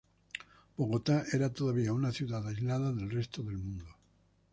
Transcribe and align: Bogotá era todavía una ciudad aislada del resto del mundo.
Bogotá 0.77 1.25
era 1.31 1.53
todavía 1.53 1.93
una 1.93 2.11
ciudad 2.11 2.47
aislada 2.47 2.91
del 2.91 3.11
resto 3.11 3.43
del 3.43 3.59
mundo. 3.59 3.85